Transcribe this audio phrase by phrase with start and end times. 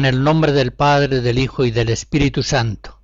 [0.00, 3.02] En el nombre del Padre, del Hijo y del Espíritu Santo.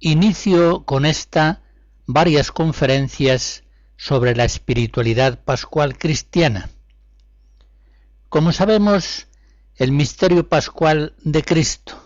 [0.00, 1.62] Inicio con esta
[2.04, 3.64] varias conferencias
[3.96, 6.68] sobre la espiritualidad pascual cristiana.
[8.28, 9.28] Como sabemos,
[9.76, 11.98] el misterio pascual de Cristo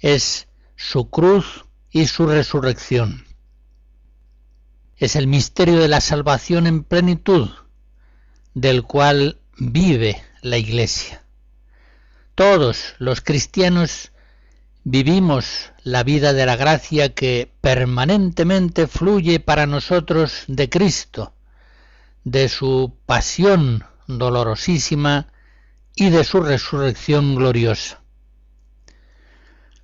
[0.00, 3.24] es su cruz y su resurrección.
[4.96, 7.50] Es el misterio de la salvación en plenitud,
[8.54, 11.25] del cual vive la Iglesia.
[12.36, 14.12] Todos los cristianos
[14.84, 21.32] vivimos la vida de la gracia que permanentemente fluye para nosotros de Cristo,
[22.24, 25.28] de su pasión dolorosísima
[25.94, 28.02] y de su resurrección gloriosa.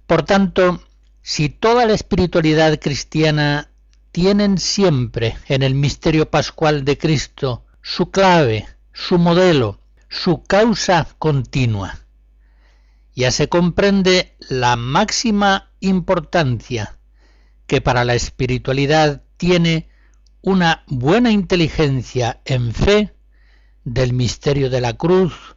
[0.07, 0.83] Por tanto,
[1.23, 3.71] si toda la espiritualidad cristiana
[4.11, 9.81] tienen siempre en el misterio pascual de Cristo su clave, su modelo,
[10.11, 12.02] su causa continua,
[13.15, 16.99] ya se comprende la máxima importancia
[17.67, 19.89] que para la espiritualidad tiene
[20.41, 23.15] una buena inteligencia en fe
[23.85, 25.57] del misterio de la cruz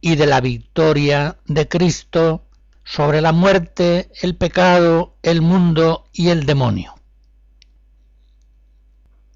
[0.00, 2.46] y de la victoria de Cristo
[2.84, 6.94] sobre la muerte, el pecado, el mundo y el demonio.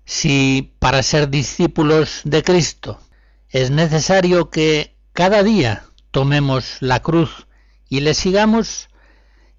[0.05, 3.01] Si para ser discípulos de Cristo
[3.49, 7.47] es necesario que cada día tomemos la cruz
[7.93, 8.89] y le sigamos,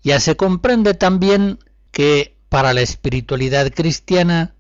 [0.02, 1.60] ya se comprende también
[1.92, 4.56] que para la espiritualidad cristiana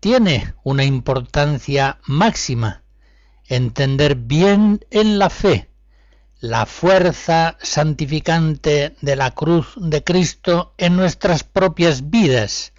[0.00, 2.84] tiene una importancia máxima
[3.48, 5.68] entender bien en la fe
[6.40, 12.72] la fuerza santificante de la cruz de Cristo en nuestras propias vidas,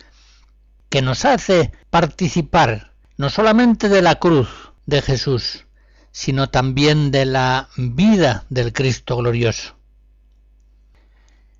[0.89, 4.49] que nos hace participar no solamente de la cruz
[4.87, 5.67] de Jesús,
[6.11, 9.75] sino también de la vida del Cristo glorioso.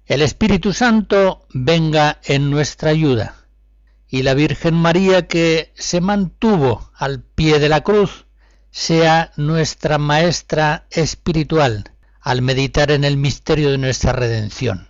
[0.06, 3.36] El Espíritu Santo venga en nuestra ayuda
[4.10, 8.26] y la Virgen María que se mantuvo al pie de la cruz
[8.70, 14.90] sea nuestra maestra espiritual al meditar en el misterio de nuestra redención.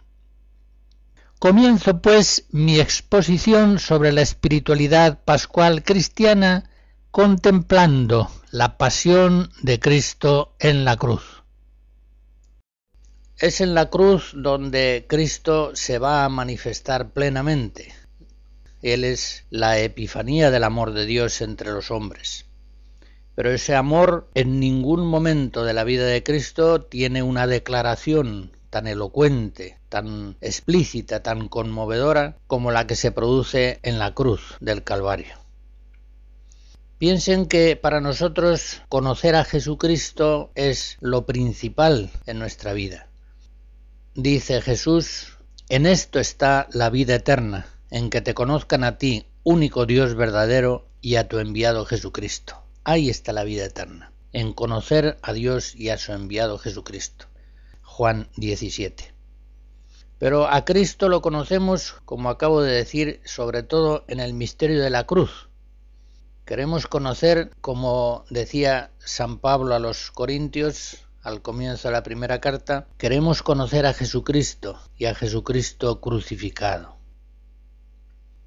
[1.37, 6.71] Comienzo pues mi exposición sobre la espiritualidad pascual cristiana
[7.11, 11.42] contemplando la pasión de Cristo en la cruz.
[13.43, 17.93] Es en la cruz donde Cristo se va a manifestar plenamente.
[18.81, 22.45] Él es la epifanía del amor de Dios entre los hombres.
[23.35, 28.87] Pero ese amor en ningún momento de la vida de Cristo tiene una declaración tan
[28.87, 35.35] elocuente, tan explícita, tan conmovedora como la que se produce en la cruz del Calvario.
[36.97, 43.09] Piensen que para nosotros conocer a Jesucristo es lo principal en nuestra vida.
[44.15, 49.87] Dice Jesús, en esto está la vida eterna, en que te conozcan a ti, único
[49.87, 52.61] Dios verdadero, y a tu enviado Jesucristo.
[52.83, 57.25] Ahí está la vida eterna, en conocer a Dios y a su enviado Jesucristo.
[57.81, 59.15] Juan 17.
[60.19, 64.91] Pero a Cristo lo conocemos, como acabo de decir, sobre todo en el misterio de
[64.91, 65.49] la cruz.
[66.45, 72.87] Queremos conocer, como decía San Pablo a los Corintios, al comienzo de la primera carta,
[72.97, 76.97] queremos conocer a Jesucristo y a Jesucristo crucificado.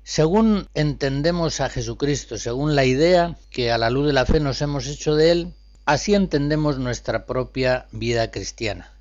[0.02, 4.60] Según entendemos a Jesucristo, según la idea que a la luz de la fe nos
[4.62, 8.92] hemos hecho de Él, así entendemos nuestra propia vida cristiana.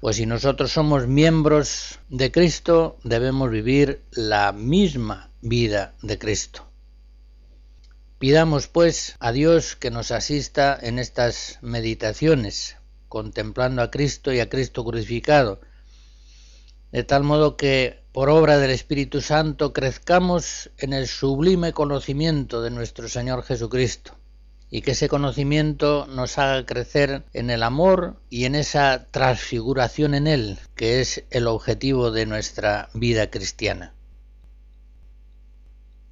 [0.00, 6.66] Pues si nosotros somos miembros de Cristo, debemos vivir la misma vida de Cristo.
[8.18, 12.76] Pidamos pues a Dios que nos asista en estas meditaciones
[13.14, 15.60] contemplando a Cristo y a Cristo crucificado,
[16.90, 22.72] de tal modo que por obra del Espíritu Santo crezcamos en el sublime conocimiento de
[22.72, 24.16] nuestro Señor Jesucristo,
[24.68, 30.26] y que ese conocimiento nos haga crecer en el amor y en esa transfiguración en
[30.26, 33.94] Él, que es el objetivo de nuestra vida cristiana.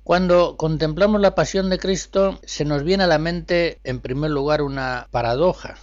[0.04, 4.62] Cuando contemplamos la pasión de Cristo, se nos viene a la mente en primer lugar
[4.62, 5.78] una paradoja,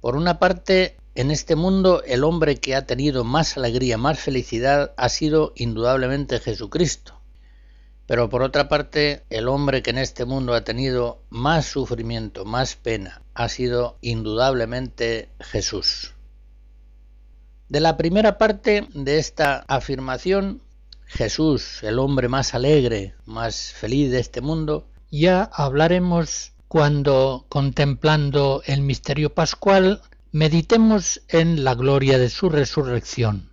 [0.00, 4.92] por una parte, en este mundo el hombre que ha tenido más alegría, más felicidad,
[4.96, 7.20] ha sido indudablemente Jesucristo.
[8.06, 12.74] Pero por otra parte, el hombre que en este mundo ha tenido más sufrimiento, más
[12.74, 16.14] pena, ha sido indudablemente Jesús.
[17.68, 20.60] De la primera parte de esta afirmación,
[21.06, 28.82] Jesús, el hombre más alegre, más feliz de este mundo, ya hablaremos cuando, contemplando el
[28.82, 33.50] misterio pascual, meditemos en la gloria de su resurrección.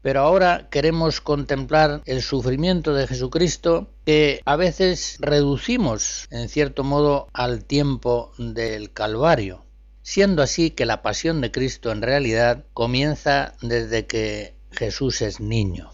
[0.00, 7.26] Pero ahora queremos contemplar el sufrimiento de Jesucristo que a veces reducimos en cierto modo
[7.32, 9.64] al tiempo del Calvario,
[10.02, 15.90] siendo así que la pasión de Cristo en realidad comienza desde que Jesús es niño.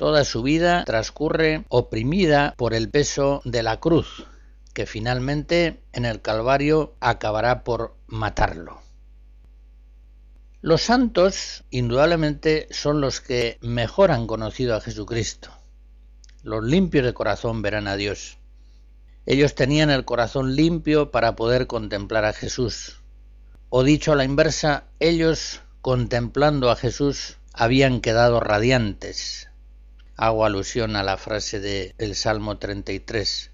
[0.00, 4.24] Toda su vida transcurre oprimida por el peso de la cruz,
[4.72, 8.80] que finalmente en el Calvario acabará por matarlo.
[10.62, 15.50] Los santos, indudablemente, son los que mejor han conocido a Jesucristo.
[16.42, 18.38] Los limpios de corazón verán a Dios.
[19.26, 23.02] Ellos tenían el corazón limpio para poder contemplar a Jesús.
[23.68, 29.49] O dicho a la inversa, ellos, contemplando a Jesús, habían quedado radiantes.
[30.20, 33.52] Hago alusión a la frase del el Salmo 33.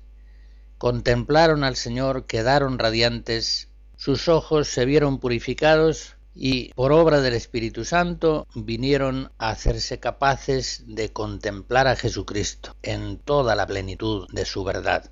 [0.78, 7.84] Contemplaron al Señor, quedaron radiantes, sus ojos se vieron purificados y por obra del Espíritu
[7.84, 14.64] Santo vinieron a hacerse capaces de contemplar a Jesucristo en toda la plenitud de su
[14.64, 15.08] verdad.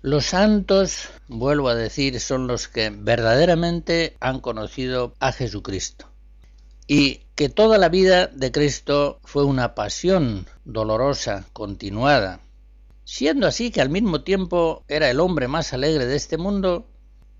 [0.00, 6.08] Los santos, vuelvo a decir, son los que verdaderamente han conocido a Jesucristo
[6.88, 12.40] y que toda la vida de Cristo fue una pasión dolorosa, continuada,
[13.04, 16.88] siendo así que al mismo tiempo era el hombre más alegre de este mundo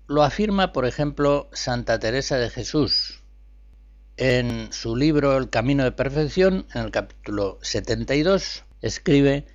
[0.05, 3.23] lo afirma, por ejemplo, Santa Teresa de Jesús.
[4.15, 9.47] En su libro El Camino de Perfección, en el capítulo 72, escribe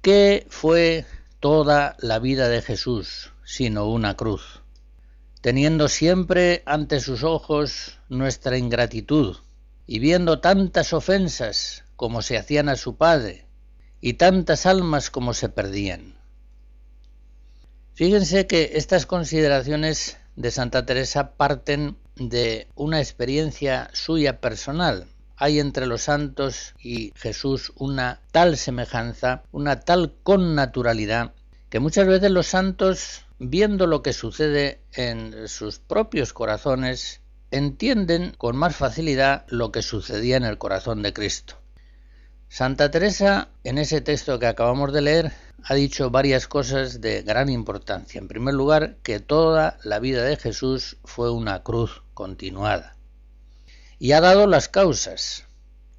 [0.00, 1.04] ¿Qué fue
[1.40, 4.62] toda la vida de Jesús sino una cruz?
[5.40, 9.36] Teniendo siempre ante sus ojos nuestra ingratitud
[9.86, 13.46] y viendo tantas ofensas como se hacían a su Padre
[14.00, 16.16] y tantas almas como se perdían
[17.96, 25.06] Fíjense que estas consideraciones de Santa Teresa parten de una experiencia suya personal.
[25.34, 31.32] Hay entre los santos y Jesús una tal semejanza, una tal connaturalidad,
[31.70, 38.56] que muchas veces los santos, viendo lo que sucede en sus propios corazones, entienden con
[38.56, 41.54] más facilidad lo que sucedía en el corazón de Cristo.
[42.48, 45.32] Santa Teresa, en ese texto que acabamos de leer,
[45.64, 48.18] ha dicho varias cosas de gran importancia.
[48.18, 52.96] En primer lugar, que toda la vida de Jesús fue una cruz continuada.
[53.98, 55.44] Y ha dado las causas.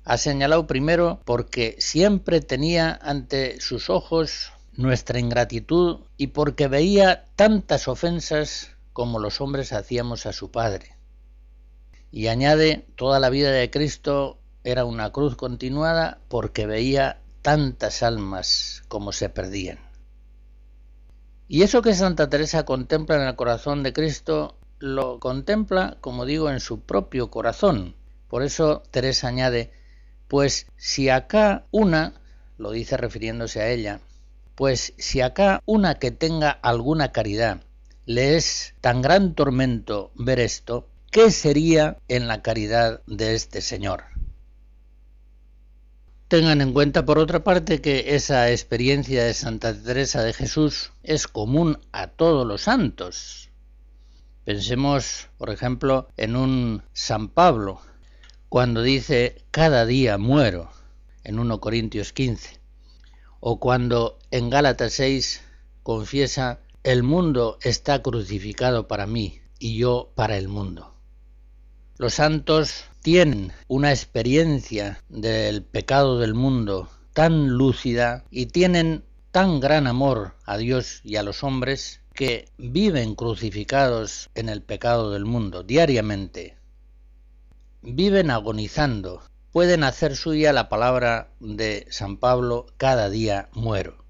[0.06, 7.88] Ha señalado primero porque siempre tenía ante sus ojos nuestra ingratitud y porque veía tantas
[7.88, 10.97] ofensas como los hombres hacíamos a su Padre.
[12.12, 18.84] Y añade, toda la vida de Cristo era una cruz continuada porque veía tantas almas
[18.88, 19.80] como se perdían.
[21.48, 26.50] Y eso que Santa Teresa contempla en el corazón de Cristo, lo contempla, como digo,
[26.50, 27.96] en su propio corazón.
[28.28, 29.72] Por eso Teresa añade,
[30.28, 32.14] pues si acá una,
[32.58, 34.02] lo dice refiriéndose a ella,
[34.56, 37.62] pues si acá una que tenga alguna caridad
[38.06, 40.88] le es tan gran tormento ver esto,
[41.18, 44.04] ¿qué sería en la caridad de este Señor?
[46.28, 51.28] Tengan en cuenta, por otra parte, que esa experiencia de Santa Teresa de Jesús es
[51.28, 53.50] común a todos los santos.
[54.46, 57.82] Pensemos, por ejemplo, en un San Pablo,
[58.48, 60.70] cuando dice cada día muero,
[61.24, 62.60] en 1 Corintios 15,
[63.40, 65.42] o cuando en Gálatas 6
[65.82, 70.94] confiesa el mundo está crucificado para mí y yo para el mundo.
[72.00, 79.88] Los santos tienen una experiencia del pecado del mundo tan lúcida y tienen tan gran
[79.88, 85.64] amor a Dios y a los hombres que viven crucificados en el pecado del mundo
[85.64, 86.56] diariamente.
[87.82, 89.24] Viven agonizando.
[89.52, 94.06] Pueden hacer suya la palabra de San Pablo, cada día muero.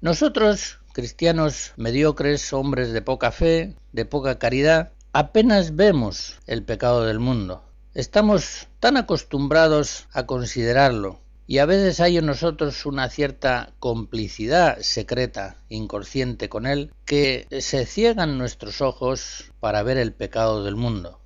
[0.00, 7.18] Nosotros, cristianos mediocres, hombres de poca fe, de poca caridad, apenas vemos el pecado del
[7.18, 7.62] mundo.
[7.94, 15.56] Estamos tan acostumbrados a considerarlo y a veces hay en nosotros una cierta complicidad secreta,
[15.68, 21.20] inconsciente con Él, que se ciegan nuestros ojos para ver el pecado del mundo.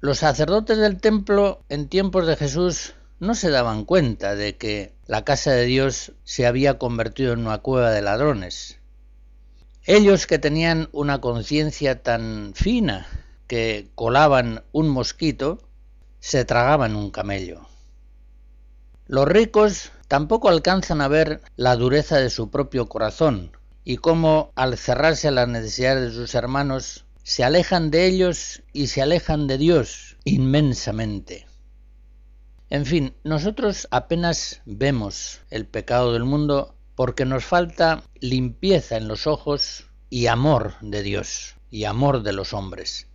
[0.00, 5.24] Los sacerdotes del templo en tiempos de Jesús no se daban cuenta de que la
[5.24, 8.79] casa de Dios se había convertido en una cueva de ladrones.
[9.84, 13.06] Ellos que tenían una conciencia tan fina
[13.46, 15.58] que colaban un mosquito,
[16.18, 17.66] se tragaban un camello.
[19.06, 24.76] Los ricos tampoco alcanzan a ver la dureza de su propio corazón y cómo al
[24.76, 29.58] cerrarse a las necesidades de sus hermanos se alejan de ellos y se alejan de
[29.58, 31.46] Dios inmensamente.
[32.68, 39.26] En fin, nosotros apenas vemos el pecado del mundo porque nos falta limpieza en los
[39.26, 43.06] ojos y amor de Dios y amor de los hombres.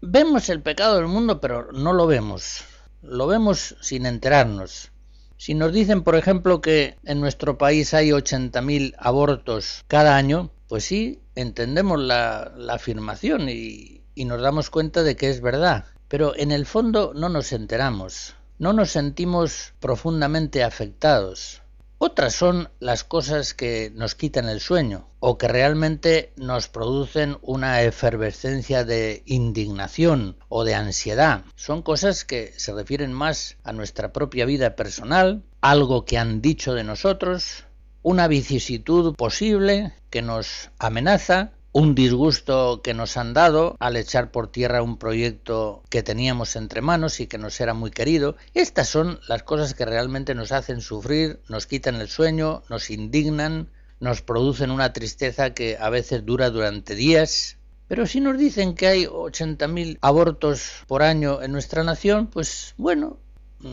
[0.00, 2.64] Vemos el pecado del mundo, pero no lo vemos.
[3.02, 4.90] Lo vemos sin enterarnos.
[5.36, 10.82] Si nos dicen, por ejemplo, que en nuestro país hay 80.000 abortos cada año, pues
[10.82, 15.84] sí, entendemos la, afirmación y nos damos cuenta de que es verdad.
[16.08, 21.62] Pero en el fondo no nos enteramos no nos sentimos profundamente afectados.
[21.98, 27.82] Otras son las cosas que nos quitan el sueño o que realmente nos producen una
[27.82, 31.44] efervescencia de indignación o de ansiedad.
[31.54, 36.74] Son cosas que se refieren más a nuestra propia vida personal, algo que han dicho
[36.74, 37.64] de nosotros,
[38.02, 44.46] una vicisitud posible que nos amenaza un disgusto que nos han dado al echar por
[44.46, 48.36] tierra un proyecto que teníamos entre manos y que nos era muy querido.
[48.54, 53.70] Estas son las cosas que realmente nos hacen sufrir, nos quitan el sueño, nos indignan,
[53.98, 57.56] nos producen una tristeza que a veces dura durante días.
[57.88, 63.18] Pero si nos dicen que hay 80.000 abortos por año en nuestra nación, pues bueno,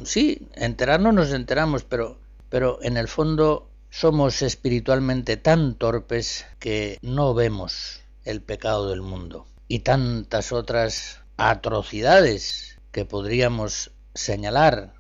[0.06, 2.18] sí, enterarnos nos enteramos, pero,
[2.50, 9.46] pero en el fondo somos espiritualmente tan torpes que no vemos el pecado del mundo
[9.68, 14.94] y tantas otras atrocidades que podríamos señalar,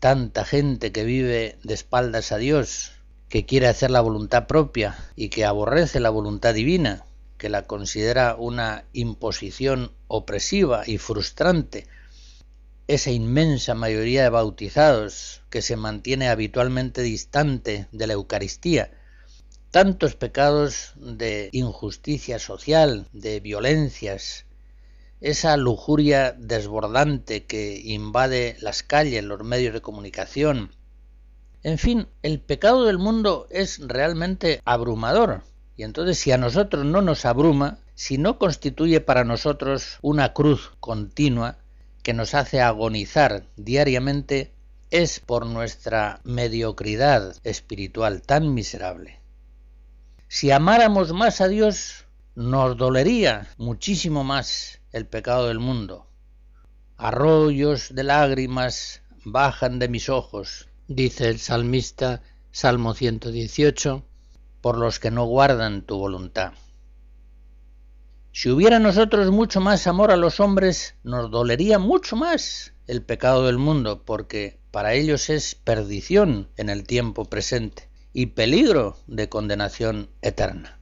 [0.00, 2.92] tanta gente que vive de espaldas a Dios,
[3.28, 7.04] que quiere hacer la voluntad propia y que aborrece la voluntad divina,
[7.36, 11.86] que la considera una imposición opresiva y frustrante,
[12.86, 18.90] esa inmensa mayoría de bautizados que se mantiene habitualmente distante de la Eucaristía,
[19.70, 24.44] tantos pecados de injusticia social, de violencias,
[25.20, 30.70] esa lujuria desbordante que invade las calles, los medios de comunicación.
[31.62, 35.42] En fin, el pecado del mundo es realmente abrumador.
[35.76, 40.72] Y entonces si a nosotros no nos abruma, si no constituye para nosotros una cruz
[40.78, 41.63] continua,
[42.04, 44.52] que nos hace agonizar diariamente
[44.90, 49.20] es por nuestra mediocridad espiritual tan miserable.
[50.28, 56.06] Si amáramos más a Dios, nos dolería muchísimo más el pecado del mundo.
[56.98, 62.20] Arroyos de lágrimas bajan de mis ojos, dice el salmista
[62.52, 64.04] Salmo 118,
[64.60, 66.52] por los que no guardan tu voluntad.
[68.36, 73.46] Si hubiera nosotros mucho más amor a los hombres, nos dolería mucho más el pecado
[73.46, 80.10] del mundo, porque para ellos es perdición en el tiempo presente y peligro de condenación
[80.20, 80.80] eterna.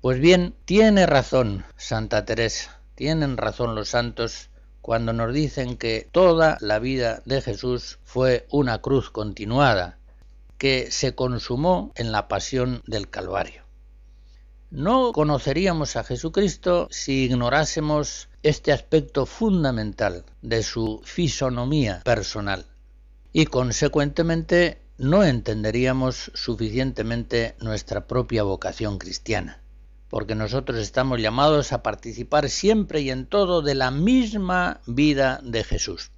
[0.00, 4.50] Pues bien, tiene razón Santa Teresa, tienen razón los santos
[4.80, 9.98] cuando nos dicen que toda la vida de Jesús fue una cruz continuada,
[10.58, 13.67] que se consumó en la pasión del Calvario.
[14.70, 22.66] No conoceríamos a Jesucristo si ignorásemos este aspecto fundamental de su fisonomía personal
[23.32, 29.62] y consecuentemente no entenderíamos suficientemente nuestra propia vocación cristiana,
[30.10, 35.64] porque nosotros estamos llamados a participar siempre y en todo de la misma vida de
[35.64, 36.10] Jesús.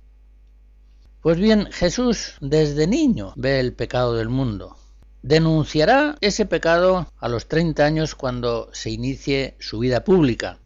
[1.20, 4.76] Pues bien, Jesús desde niño ve el pecado del mundo,
[5.22, 10.58] denunciará ese pecado a los 30 años cuando se inicie su vida pública.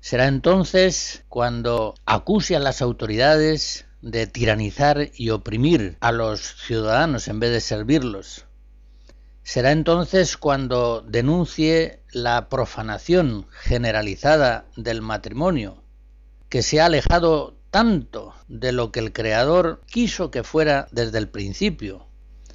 [0.00, 7.38] Será entonces cuando acuse a las autoridades de tiranizar y oprimir a los ciudadanos en
[7.38, 8.46] vez de servirlos.
[9.44, 15.82] Será entonces cuando denuncie la profanación generalizada del matrimonio,
[16.48, 21.28] que se ha alejado tanto de lo que el Creador quiso que fuera desde el
[21.28, 22.06] principio,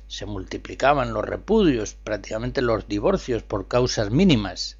[0.07, 4.77] se multiplicaban los repudios, prácticamente los divorcios por causas mínimas.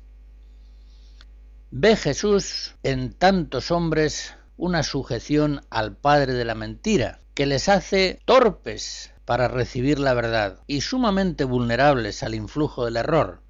[1.72, 8.20] Ve Jesús en tantos hombres una sujeción al padre de la mentira, que les hace
[8.26, 13.42] torpes para recibir la verdad y sumamente vulnerables al influjo del error.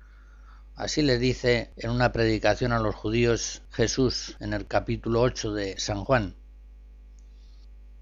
[0.75, 5.79] Así le dice en una predicación a los judíos Jesús en el capítulo 8 de
[5.79, 6.35] San Juan.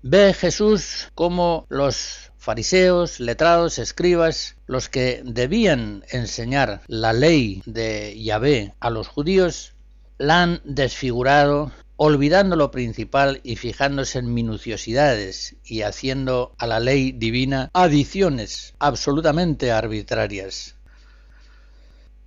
[0.07, 8.75] Ve Jesús cómo los fariseos, letrados, escribas, los que debían enseñar la ley de Yahvé
[8.79, 9.74] a los judíos,
[10.19, 17.12] la han desfigurado olvidando lo principal y fijándose en minuciosidades y haciendo a la ley
[17.12, 20.75] divina adiciones absolutamente arbitrarias.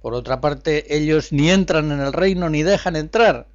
[0.03, 3.47] Por otra parte, ellos ni entran en el reino ni dejan entrar.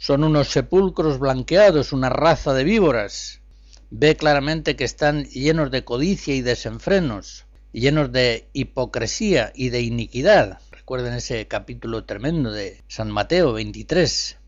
[0.00, 3.42] Son unos sepulcros blanqueados, una raza de víboras.
[3.90, 10.58] Ve claramente que están llenos de codicia y desenfrenos, llenos de hipocresía y de iniquidad.
[10.70, 14.38] Recuerden ese capítulo tremendo de San Mateo 23.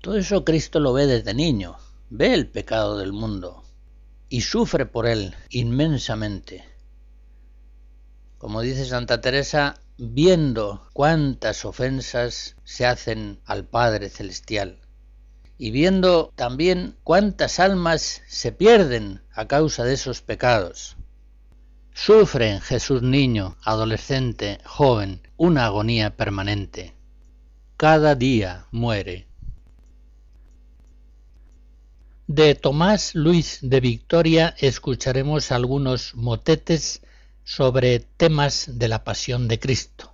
[0.00, 1.76] Todo eso Cristo lo ve desde niño,
[2.08, 3.62] ve el pecado del mundo
[4.30, 6.64] y sufre por él inmensamente.
[8.38, 14.80] Como dice Santa Teresa, viendo cuántas ofensas se hacen al Padre Celestial
[15.58, 20.96] y viendo también cuántas almas se pierden a causa de esos pecados.
[21.92, 26.94] Sufre en Jesús niño, adolescente, joven, una agonía permanente.
[27.76, 29.28] Cada día muere
[32.28, 37.00] de Tomás Luis de Victoria escucharemos algunos motetes
[37.48, 40.07] sobre temas de la pasión de Cristo.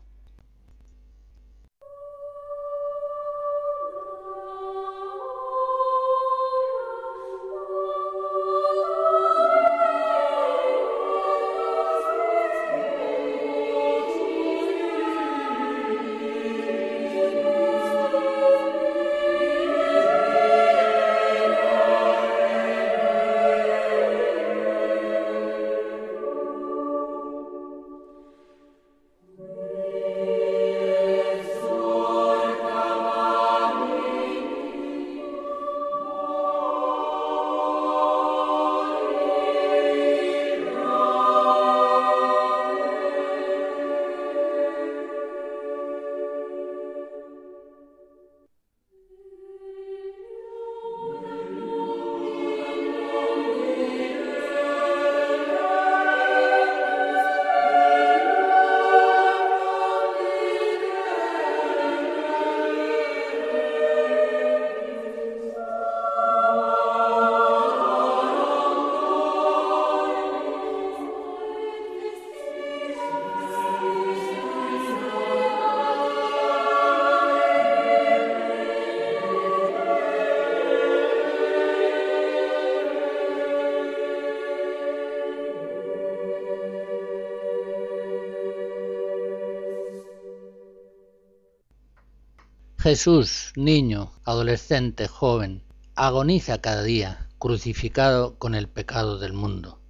[92.84, 95.62] Jesús, niño, adolescente, joven,
[95.94, 99.80] agoniza cada día, crucificado con el pecado del mundo.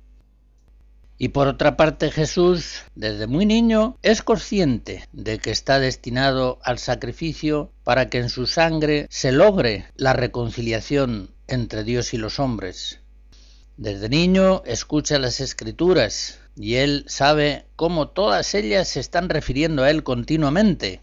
[1.18, 6.78] Y por otra parte Jesús, desde muy niño, es consciente de que está destinado al
[6.78, 13.00] sacrificio para que en su sangre se logre la reconciliación entre Dios y los hombres.
[13.76, 19.90] Desde niño escucha las escrituras y él sabe cómo todas ellas se están refiriendo a
[19.90, 21.02] él continuamente,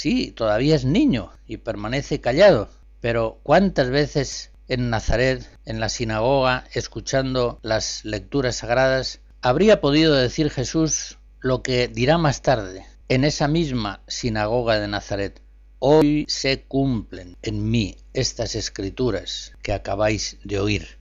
[0.00, 2.68] Sí, todavía es niño y permanece callado,
[3.00, 10.50] pero ¿cuántas veces en Nazaret, en la sinagoga, escuchando las lecturas sagradas, habría podido decir
[10.50, 15.42] Jesús lo que dirá más tarde, en esa misma sinagoga de Nazaret?
[15.80, 20.98] Hoy se cumplen en mí estas escrituras que acabáis de oír.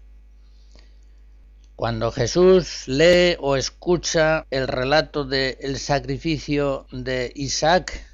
[1.76, 8.08] Cuando Jesús lee o escucha el relato del sacrificio de Isaac,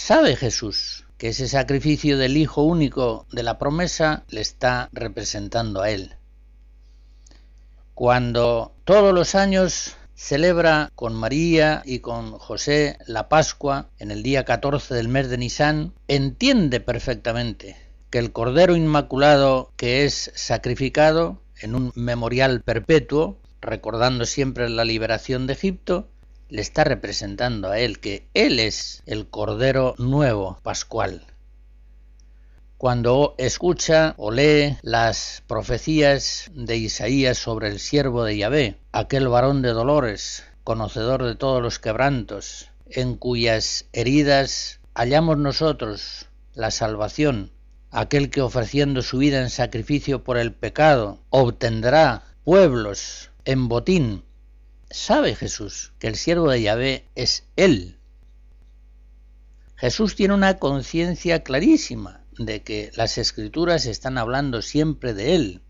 [0.00, 5.90] ¿Sabe Jesús que ese sacrificio del Hijo único de la promesa le está representando a
[5.90, 6.14] Él?
[7.94, 14.44] Cuando todos los años celebra con María y con José la Pascua en el día
[14.44, 17.76] 14 del mes de Nisan, entiende perfectamente
[18.08, 25.48] que el Cordero Inmaculado que es sacrificado en un memorial perpetuo, recordando siempre la liberación
[25.48, 26.08] de Egipto,
[26.48, 31.26] le está representando a él que él es el Cordero Nuevo Pascual.
[32.78, 39.62] Cuando escucha o lee las profecías de Isaías sobre el siervo de Yahvé, aquel varón
[39.62, 47.50] de dolores, conocedor de todos los quebrantos, en cuyas heridas hallamos nosotros la salvación,
[47.90, 54.22] aquel que ofreciendo su vida en sacrificio por el pecado obtendrá pueblos en botín,
[54.90, 57.98] sabe Jesús que el siervo de Yahvé es Él.
[59.76, 65.62] Jesús tiene una conciencia clarísima de que las escrituras están hablando siempre de Él.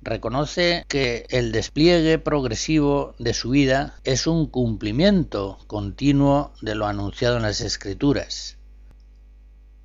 [0.00, 7.36] Reconoce que el despliegue progresivo de su vida es un cumplimiento continuo de lo anunciado
[7.36, 8.56] en las escrituras.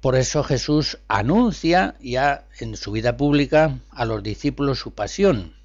[0.02, 5.56] Por eso Jesús anuncia ya en su vida pública a los discípulos su pasión.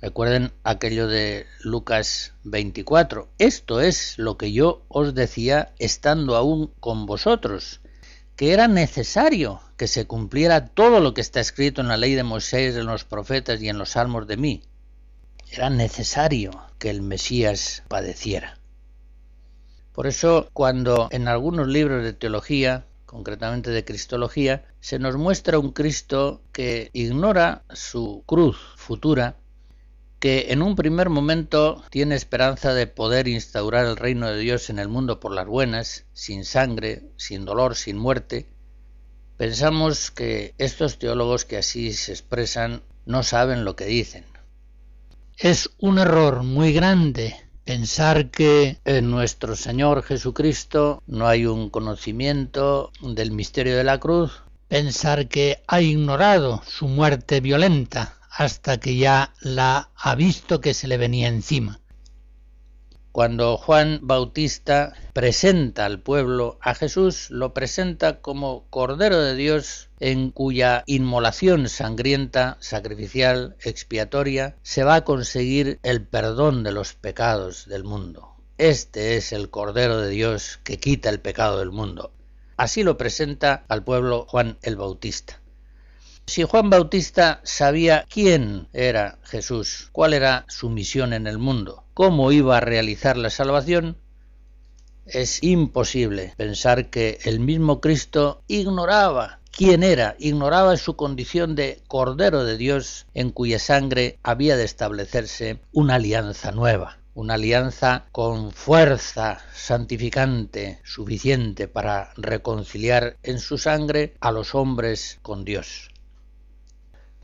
[0.00, 3.28] Recuerden aquello de Lucas 24.
[3.38, 7.80] Esto es lo que yo os decía estando aún con vosotros,
[8.36, 12.22] que era necesario que se cumpliera todo lo que está escrito en la ley de
[12.22, 14.62] Moisés, en los profetas y en los salmos de mí.
[15.50, 18.58] Era necesario que el Mesías padeciera.
[19.92, 25.72] Por eso, cuando en algunos libros de teología concretamente de Cristología, se nos muestra un
[25.72, 29.36] Cristo que ignora su cruz futura,
[30.20, 34.78] que en un primer momento tiene esperanza de poder instaurar el reino de Dios en
[34.78, 38.48] el mundo por las buenas, sin sangre, sin dolor, sin muerte,
[39.36, 44.24] pensamos que estos teólogos que así se expresan no saben lo que dicen.
[45.36, 47.36] Es un error muy grande
[47.68, 54.40] Pensar que en nuestro Señor Jesucristo no hay un conocimiento del misterio de la cruz,
[54.68, 60.86] pensar que ha ignorado su muerte violenta hasta que ya la ha visto que se
[60.86, 61.80] le venía encima.
[63.10, 70.30] Cuando Juan Bautista presenta al pueblo a Jesús, lo presenta como Cordero de Dios en
[70.30, 77.82] cuya inmolación sangrienta, sacrificial, expiatoria, se va a conseguir el perdón de los pecados del
[77.82, 78.36] mundo.
[78.56, 82.12] Este es el Cordero de Dios que quita el pecado del mundo.
[82.56, 85.40] Así lo presenta al pueblo Juan el Bautista.
[86.28, 92.32] Si Juan Bautista sabía quién era Jesús, cuál era su misión en el mundo, cómo
[92.32, 93.96] iba a realizar la salvación,
[95.06, 102.44] es imposible pensar que el mismo Cristo ignoraba quién era, ignoraba su condición de Cordero
[102.44, 109.40] de Dios en cuya sangre había de establecerse una alianza nueva, una alianza con fuerza
[109.54, 115.88] santificante suficiente para reconciliar en su sangre a los hombres con Dios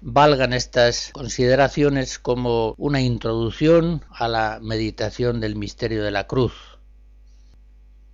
[0.06, 6.52] valgan estas consideraciones como una introducción a la meditación del misterio de la cruz.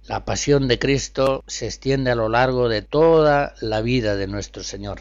[0.05, 4.62] La pasión de Cristo se extiende a lo largo de toda la vida de nuestro
[4.62, 5.00] Señor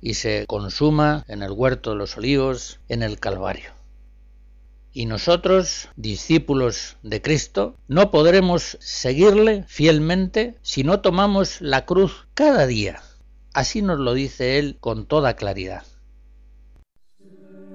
[0.00, 3.72] y se consuma en el huerto de los olivos, en el Calvario.
[4.94, 12.66] Y nosotros, discípulos de Cristo, no podremos seguirle fielmente si no tomamos la cruz cada
[12.66, 13.02] día.
[13.52, 15.82] Así nos lo dice Él con toda claridad.
[17.20, 17.67] Amen.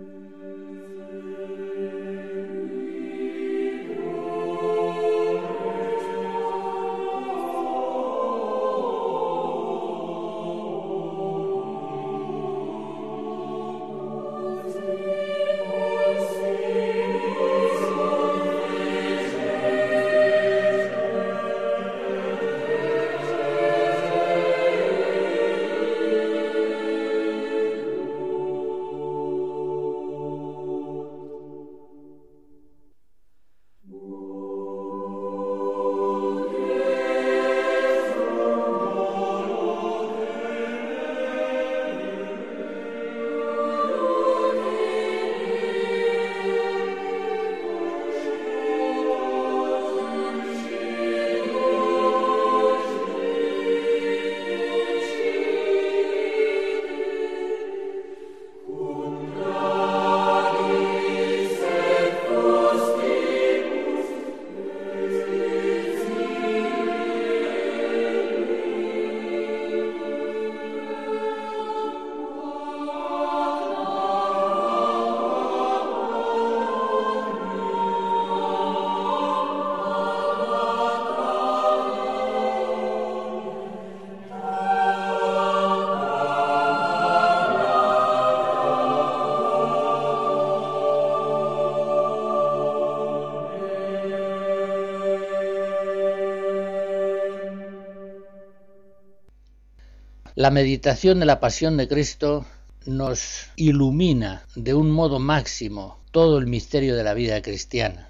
[100.36, 102.43] La meditación de la pasión de Cristo
[102.88, 108.10] nos ilumina de un modo máximo todo el misterio de la vida cristiana.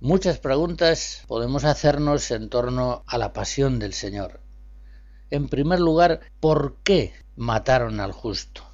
[0.00, 4.40] Muchas preguntas podemos hacernos en torno a la pasión del Señor.
[5.30, 8.64] En primer lugar, ¿por qué mataron al justo?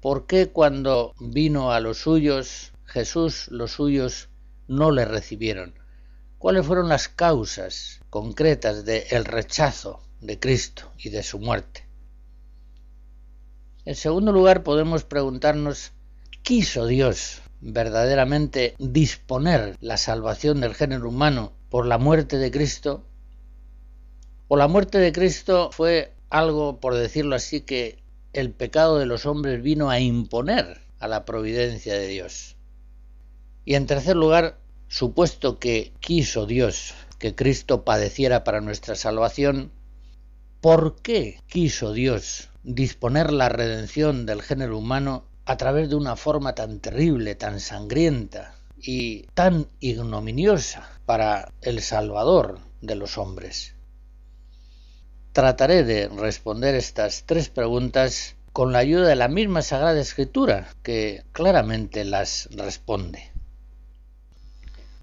[0.00, 4.30] ¿Por qué cuando vino a los suyos, Jesús, los suyos
[4.66, 5.74] no le recibieron?
[6.38, 11.86] ¿Cuáles fueron las causas concretas del rechazo de Cristo y de su muerte?
[13.84, 15.92] En segundo lugar, podemos preguntarnos,
[16.42, 23.04] ¿quiso Dios verdaderamente disponer la salvación del género humano por la muerte de Cristo?
[24.48, 27.98] ¿O la muerte de Cristo fue algo, por decirlo así, que
[28.32, 32.56] el pecado de los hombres vino a imponer a la providencia de Dios?
[33.64, 39.72] Y en tercer lugar, supuesto que quiso Dios que Cristo padeciera para nuestra salvación,
[40.60, 46.54] ¿por qué quiso Dios disponer la redención del género humano a través de una forma
[46.54, 53.74] tan terrible, tan sangrienta y tan ignominiosa para el Salvador de los hombres.
[55.32, 61.24] Trataré de responder estas tres preguntas con la ayuda de la misma Sagrada Escritura, que
[61.32, 63.30] claramente las responde.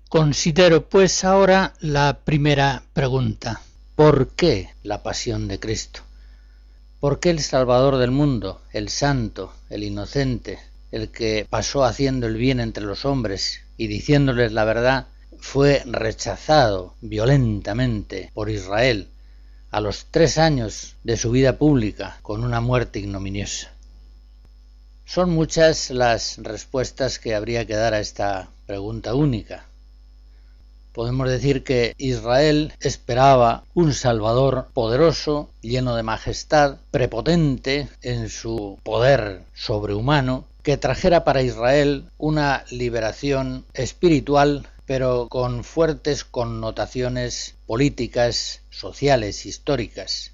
[0.10, 3.62] Considero pues ahora la primera pregunta.
[3.96, 6.02] ¿Por qué la pasión de Cristo?
[7.00, 10.60] ¿Por qué el Salvador del mundo, el santo, el inocente,
[10.92, 15.08] el que pasó haciendo el bien entre los hombres y diciéndoles la verdad,
[15.40, 19.08] fue rechazado violentamente por Israel
[19.72, 23.72] a los tres años de su vida pública con una muerte ignominiosa?
[25.06, 29.68] Son muchas las respuestas que habría que dar a esta pregunta única,
[30.96, 39.42] Podemos decir que Israel esperaba un Salvador poderoso, lleno de majestad, prepotente en su poder
[39.54, 50.32] sobrehumano, que trajera para Israel una liberación espiritual, pero con fuertes connotaciones políticas, sociales, históricas.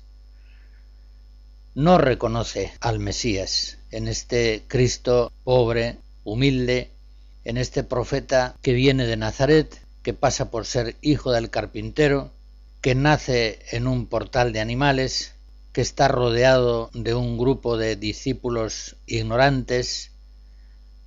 [1.74, 6.92] No reconoce al Mesías en este Cristo pobre, humilde,
[7.46, 12.32] en este profeta que viene de Nazaret que pasa por ser hijo del carpintero,
[12.82, 15.34] que nace en un portal de animales,
[15.74, 20.12] que está rodeado de un grupo de discípulos ignorantes,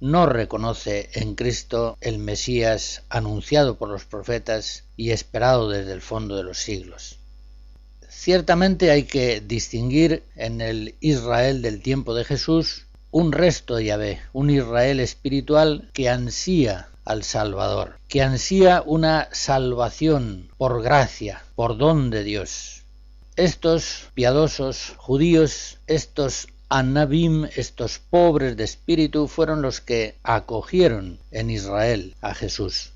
[0.01, 6.37] no reconoce en Cristo el Mesías anunciado por los profetas y esperado desde el fondo
[6.37, 7.19] de los siglos.
[8.09, 14.21] Ciertamente hay que distinguir en el Israel del tiempo de Jesús un resto de Yahvé,
[14.33, 22.11] un Israel espiritual que ansía al Salvador, que ansía una salvación por gracia, por don
[22.11, 22.83] de Dios.
[23.37, 32.17] Estos piadosos judíos, estos Anabim, estos pobres de espíritu, fueron los que acogieron en Israel
[32.21, 32.93] a Jesús.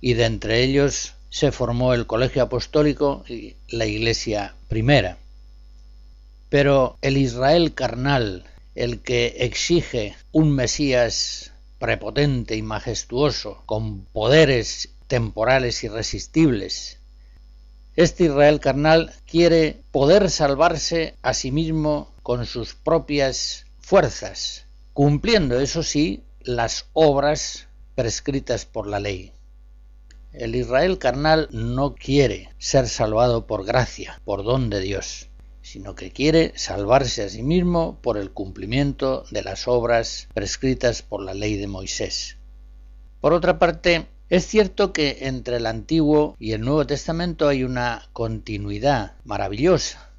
[0.00, 5.18] Y de entre ellos se formó el colegio apostólico y la iglesia primera.
[6.50, 11.49] Pero el Israel carnal, el que exige un Mesías
[11.80, 17.00] prepotente y majestuoso, con poderes temporales irresistibles.
[17.96, 25.82] Este Israel carnal quiere poder salvarse a sí mismo con sus propias fuerzas, cumpliendo, eso
[25.82, 29.32] sí, las obras prescritas por la ley.
[30.32, 35.29] El Israel carnal no quiere ser salvado por gracia, por don de Dios
[35.70, 41.22] sino que quiere salvarse a sí mismo por el cumplimiento de las obras prescritas por
[41.22, 42.38] la ley de Moisés.
[43.20, 48.08] Por otra parte, es cierto que entre el Antiguo y el Nuevo Testamento hay una
[48.12, 50.10] continuidad maravillosa.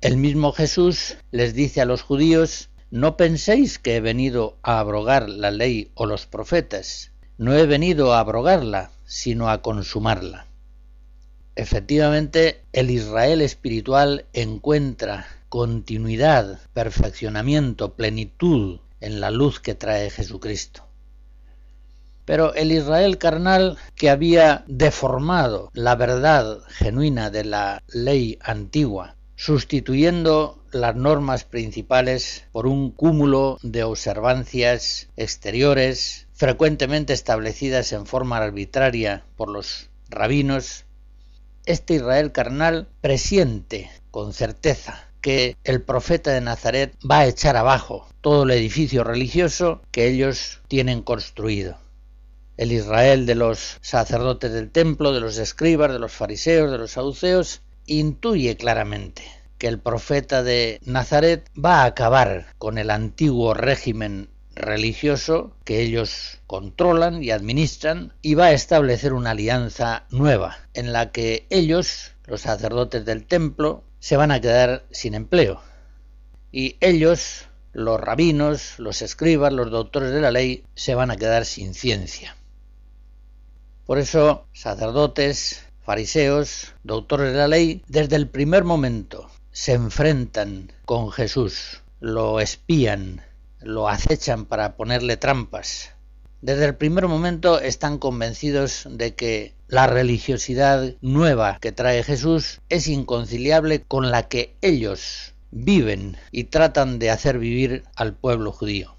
[0.00, 5.28] El mismo Jesús les dice a los judíos, no penséis que he venido a abrogar
[5.28, 10.47] la ley o los profetas, no he venido a abrogarla, sino a consumarla.
[11.58, 20.86] Efectivamente, el Israel espiritual encuentra continuidad, perfeccionamiento, plenitud en la luz que trae Jesucristo.
[22.24, 30.62] Pero el Israel carnal que había deformado la verdad genuina de la ley antigua, sustituyendo
[30.70, 39.48] las normas principales por un cúmulo de observancias exteriores frecuentemente establecidas en forma arbitraria por
[39.48, 40.84] los rabinos,
[41.68, 48.08] este Israel carnal presiente con certeza que el profeta de Nazaret va a echar abajo
[48.22, 51.76] todo el edificio religioso que ellos tienen construido.
[52.56, 56.92] El Israel de los sacerdotes del templo, de los escribas, de los fariseos, de los
[56.92, 59.22] saduceos, intuye claramente
[59.58, 66.40] que el profeta de Nazaret va a acabar con el antiguo régimen religioso que ellos
[66.46, 72.42] controlan y administran y va a establecer una alianza nueva en la que ellos, los
[72.42, 75.60] sacerdotes del templo, se van a quedar sin empleo.
[76.52, 81.44] Y ellos, los rabinos, los escribas, los doctores de la ley, se van a quedar
[81.44, 82.36] sin ciencia.
[83.86, 91.10] Por eso, sacerdotes, fariseos, doctores de la ley, desde el primer momento se enfrentan con
[91.10, 93.22] Jesús, lo espían,
[93.60, 95.90] lo acechan para ponerle trampas.
[96.40, 102.86] Desde el primer momento están convencidos de que la religiosidad nueva que trae Jesús es
[102.86, 108.96] inconciliable con la que ellos viven y tratan de hacer vivir al pueblo judío.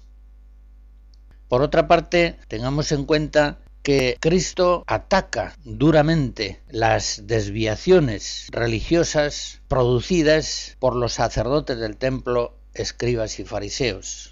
[1.48, 10.94] Por otra parte, tengamos en cuenta que Cristo ataca duramente las desviaciones religiosas producidas por
[10.94, 14.30] los sacerdotes del templo, escribas y fariseos.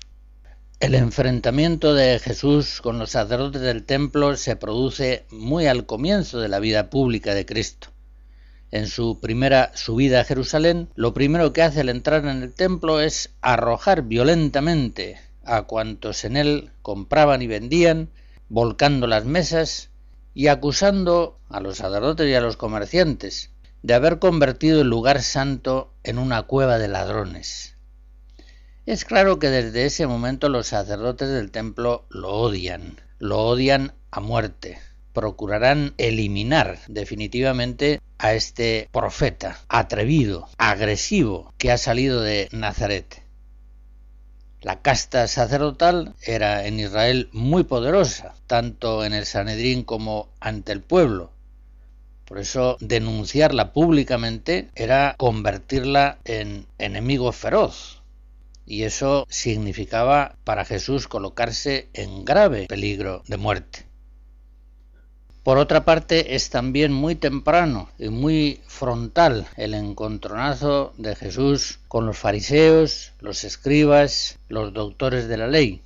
[0.80, 6.48] El enfrentamiento de Jesús con los sacerdotes del templo se produce muy al comienzo de
[6.48, 7.88] la vida pública de Cristo.
[8.70, 13.00] En su primera subida a Jerusalén, lo primero que hace al entrar en el templo
[13.00, 18.10] es arrojar violentamente a cuantos en él compraban y vendían,
[18.48, 19.90] volcando las mesas
[20.32, 23.50] y acusando a los sacerdotes y a los comerciantes
[23.82, 27.77] de haber convertido el lugar santo en una cueva de ladrones.
[28.88, 34.20] Es claro que desde ese momento los sacerdotes del templo lo odian, lo odian a
[34.20, 34.78] muerte,
[35.12, 43.22] procurarán eliminar definitivamente a este profeta atrevido, agresivo, que ha salido de Nazaret.
[44.62, 50.80] La casta sacerdotal era en Israel muy poderosa, tanto en el Sanedrín como ante el
[50.80, 51.30] pueblo.
[52.24, 57.97] Por eso denunciarla públicamente era convertirla en enemigo feroz.
[58.70, 63.86] Y eso significaba para Jesús colocarse en grave peligro de muerte.
[65.42, 72.04] Por otra parte, es también muy temprano y muy frontal el encontronazo de Jesús con
[72.04, 75.80] los fariseos, los escribas, los doctores de la ley.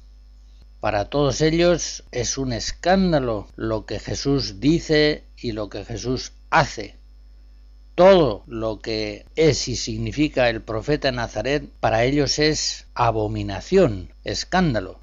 [0.80, 6.96] Para todos ellos es un escándalo lo que Jesús dice y lo que Jesús hace.
[7.94, 14.98] Todo lo que es y significa el profeta Nazaret para ellos es abominación, escándalo.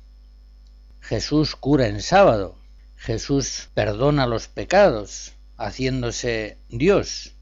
[1.00, 2.56] Jesús cura en sábado,
[2.96, 7.34] Jesús perdona los pecados, haciéndose Dios.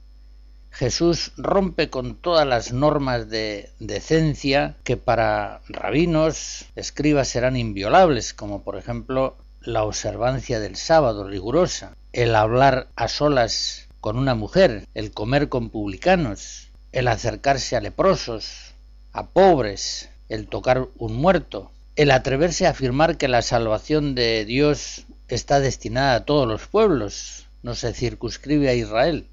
[0.70, 8.64] Jesús rompe con todas las normas de decencia que para rabinos, escribas serán inviolables, como
[8.64, 15.12] por ejemplo la observancia del sábado rigurosa, el hablar a solas con una mujer, el
[15.12, 18.74] comer con publicanos, el acercarse a leprosos,
[19.12, 25.06] a pobres, el tocar un muerto, el atreverse a afirmar que la salvación de Dios
[25.28, 29.28] está destinada a todos los pueblos, no se circunscribe a Israel.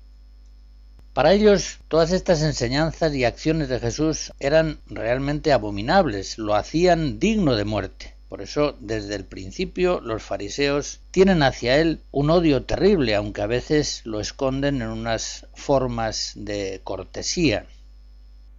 [1.12, 7.54] Para ellos todas estas enseñanzas y acciones de Jesús eran realmente abominables, lo hacían digno
[7.54, 8.13] de muerte.
[8.34, 13.46] Por eso, desde el principio, los fariseos tienen hacia él un odio terrible, aunque a
[13.46, 17.68] veces lo esconden en unas formas de cortesía.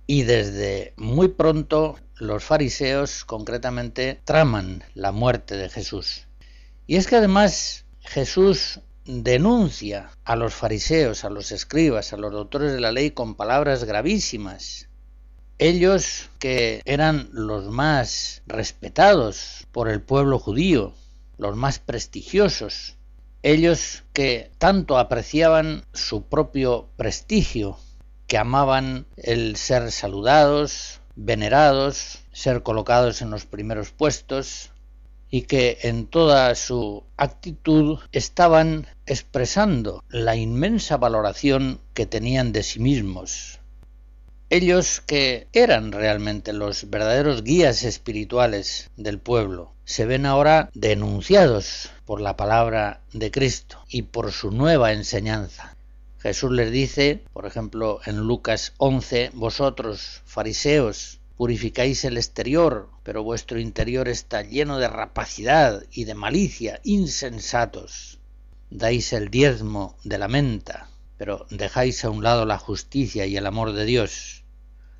[0.08, 6.26] Y desde muy pronto los fariseos concretamente traman la muerte de Jesús.
[6.88, 12.72] Y es que además Jesús denuncia a los fariseos, a los escribas, a los doctores
[12.72, 14.88] de la ley con palabras gravísimas.
[15.58, 20.94] Ellos que eran los más respetados por el pueblo judío,
[21.38, 22.98] los más prestigiosos,
[23.42, 27.78] ellos que tanto apreciaban su propio prestigio,
[28.28, 34.72] que amaban el ser saludados, venerados, ser colocados en los primeros puestos,
[35.30, 42.80] y que en toda su actitud estaban expresando la inmensa valoración que tenían de sí
[42.80, 43.60] mismos.
[44.50, 52.22] Ellos que eran realmente los verdaderos guías espirituales del pueblo, se ven ahora denunciados por
[52.22, 55.76] la palabra de Cristo y por su nueva enseñanza.
[56.20, 63.60] Jesús les dice, por ejemplo, en Lucas 11, vosotros, fariseos, Purificáis el exterior, pero vuestro
[63.60, 68.20] interior está lleno de rapacidad y de malicia, insensatos.
[68.70, 73.46] Dais el diezmo de la menta, pero dejáis a un lado la justicia y el
[73.48, 74.45] amor de Dios.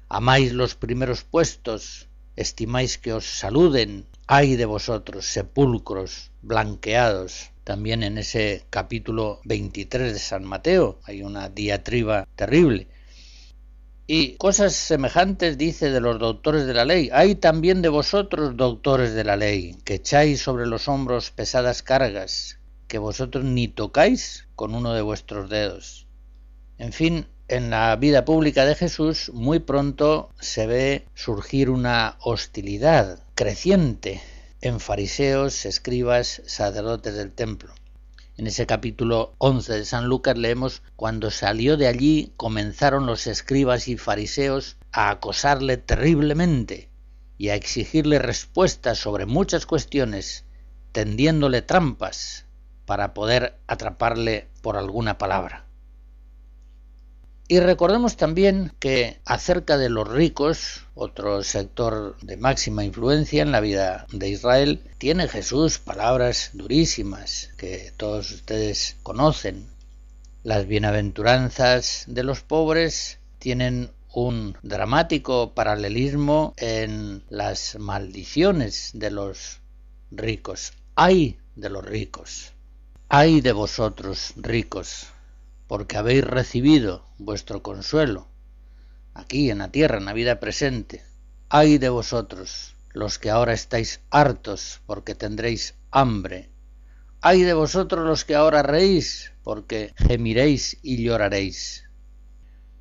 [0.10, 4.06] Amáis los primeros puestos, estimáis que os saluden.
[4.28, 7.52] Ay de vosotros, sepulcros blanqueados.
[7.64, 12.88] También en ese capítulo 23 de San Mateo hay una diatriba terrible
[14.08, 17.10] y cosas semejantes dice de los doctores de la ley.
[17.12, 22.60] Hay también de vosotros, doctores de la ley, que echáis sobre los hombros pesadas cargas,
[22.88, 26.08] que vosotros ni tocáis con uno de vuestros dedos.
[26.78, 33.20] En fin, en la vida pública de Jesús muy pronto se ve surgir una hostilidad
[33.36, 34.22] creciente
[34.62, 37.74] en fariseos, escribas, sacerdotes del templo.
[38.38, 43.88] En ese capítulo 11 de San Lucas leemos, cuando salió de allí comenzaron los escribas
[43.88, 46.90] y fariseos a acosarle terriblemente
[47.38, 50.46] y a exigirle respuestas sobre muchas cuestiones,
[50.92, 52.46] tendiéndole trampas
[52.86, 55.66] para poder atraparle por alguna palabra.
[57.48, 63.60] Y recordemos también que acerca de los ricos, otro sector de máxima influencia en la
[63.60, 69.68] vida de Israel, tiene Jesús palabras durísimas que todos ustedes conocen.
[70.42, 79.60] Las bienaventuranzas de los pobres tienen un dramático paralelismo en las maldiciones de los
[80.10, 80.74] ricos.
[80.96, 82.54] ¡Ay de los ricos!
[83.08, 85.10] ¡Ay de vosotros, ricos!
[85.68, 88.28] Porque habéis recibido vuestro consuelo
[89.16, 91.04] aquí en la tierra, en la vida presente.
[91.50, 96.52] Ay de vosotros, los que ahora estáis hartos, porque tendréis hambre.
[97.22, 101.86] Ay de vosotros los que ahora reís, porque gemiréis y lloraréis.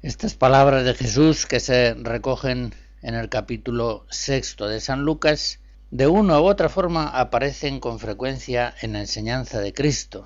[0.03, 5.61] Estas palabras de Jesús que se recogen en el capítulo sexto de San Lucas,
[5.91, 10.25] de una u otra forma aparecen con frecuencia en la enseñanza de Cristo.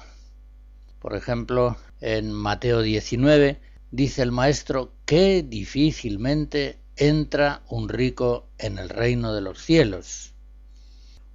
[0.99, 8.89] Por ejemplo, en Mateo 19 dice el maestro que difícilmente entra un rico en el
[8.89, 10.35] reino de los cielos.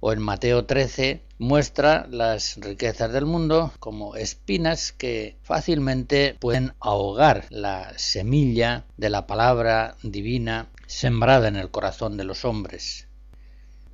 [0.00, 7.46] O en Mateo 13 muestra las riquezas del mundo como espinas que fácilmente pueden ahogar
[7.48, 13.03] la semilla de la palabra divina sembrada en el corazón de los hombres.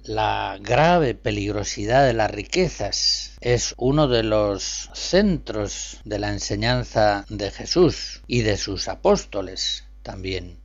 [0.05, 7.51] La grave peligrosidad de las riquezas es uno de los centros de la enseñanza de
[7.51, 10.59] Jesús y de sus apóstoles también.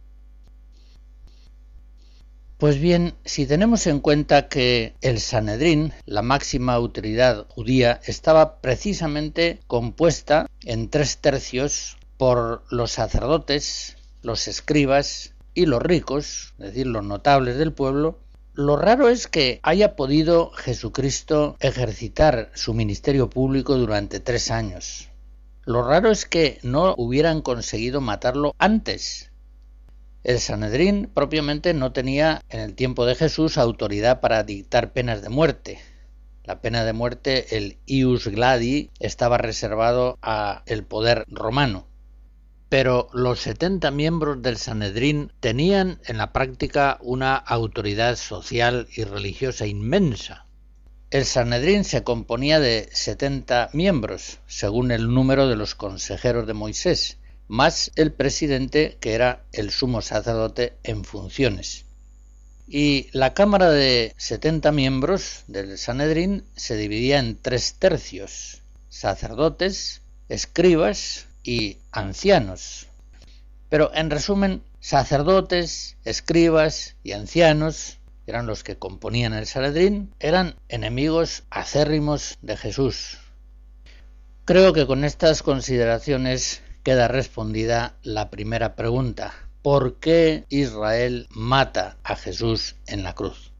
[2.58, 9.60] Pues bien, si tenemos en cuenta que el Sanedrín, la máxima autoridad judía, estaba precisamente
[9.68, 17.04] compuesta en tres tercios por los sacerdotes, los escribas y los ricos, es decir, los
[17.04, 18.20] notables del pueblo,
[18.56, 25.10] lo raro es que haya podido Jesucristo ejercitar su ministerio público durante tres años.
[25.66, 29.30] Lo raro es que no hubieran conseguido matarlo antes.
[30.24, 35.30] El Sanedrín propiamente no tenía en el tiempo de Jesús autoridad para dictar penas de
[35.30, 35.80] muerte.
[36.46, 41.88] La pena de muerte, el ius gladi, estaba reservado a el poder romano
[42.78, 49.66] pero los 70 miembros del Sanedrín tenían en la práctica una autoridad social y religiosa
[49.66, 50.46] inmensa.
[51.10, 57.18] El Sanedrín se componía de 70 miembros, según el número de los consejeros de Moisés,
[57.48, 61.86] más el presidente, que era el sumo sacerdote en funciones.
[62.68, 71.28] Y la Cámara de 70 miembros del Sanedrín se dividía en tres tercios, sacerdotes, escribas
[71.46, 72.88] y ancianos.
[73.70, 81.44] Pero en resumen, sacerdotes, escribas y ancianos eran los que componían el Sanedrín, eran enemigos
[81.52, 83.20] acérrimos de Jesús.
[84.46, 89.34] Creo que con estas consideraciones queda respondida la primera pregunta.
[89.62, 93.55] ¿Por qué Israel mata a Jesús en la cruz?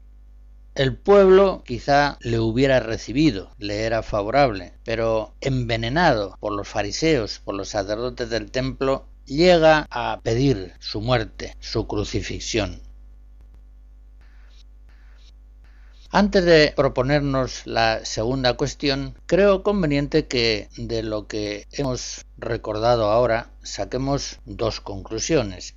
[0.76, 7.54] El pueblo quizá le hubiera recibido, le era favorable, pero envenenado por los fariseos, por
[7.54, 12.82] los sacerdotes del templo, llega a pedir su muerte, su crucifixión.
[16.10, 23.48] Antes de proponernos la segunda cuestión, creo conveniente que de lo que hemos recordado ahora
[23.62, 25.74] saquemos dos conclusiones.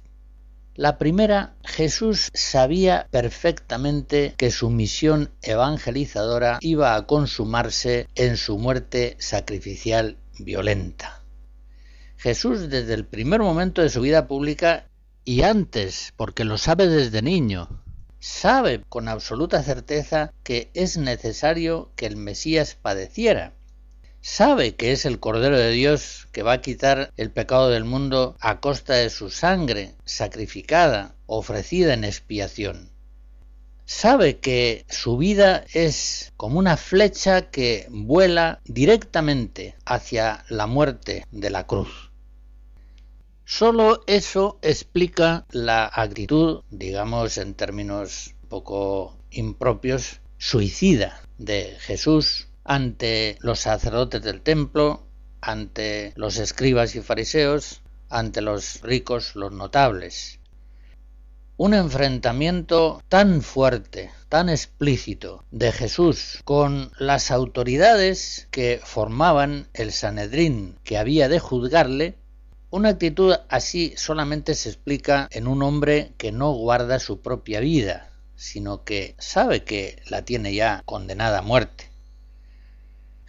[0.80, 9.18] La primera, Jesús sabía perfectamente que su misión evangelizadora iba a consumarse en su muerte
[9.20, 11.22] sacrificial violenta.
[12.16, 14.88] Jesús desde el primer momento de su vida pública
[15.26, 17.84] y antes, porque lo sabe desde niño,
[18.22, 23.52] sabe con absoluta certeza que es necesario que el Mesías padeciera
[24.22, 28.36] sabe que es el Cordero de Dios que va a quitar el pecado del mundo
[28.40, 32.90] a costa de su sangre sacrificada, ofrecida en expiación.
[33.86, 41.50] Sabe que su vida es como una flecha que vuela directamente hacia la muerte de
[41.50, 42.12] la cruz.
[43.46, 53.62] Solo eso explica la actitud, digamos en términos poco impropios, suicida de Jesús ante los
[53.62, 55.02] sacerdotes del templo,
[55.42, 60.40] ante los escribas y fariseos, ante los ricos, los notables.
[61.58, 70.78] Un enfrentamiento tan fuerte, tan explícito de Jesús con las autoridades que formaban el Sanedrín
[70.84, 72.20] que había de juzgarle,
[72.70, 78.12] una actitud así solamente se explica en un hombre que no guarda su propia vida,
[78.36, 81.89] sino que sabe que la tiene ya condenada a muerte.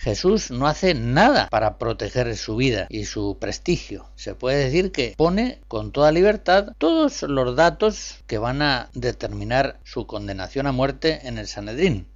[0.01, 4.07] Jesús no hace nada para proteger su vida y su prestigio.
[4.17, 9.79] Se puede decir que pone con toda libertad todos los datos que van a determinar
[9.85, 12.07] su condenación a muerte en el Sanedrín.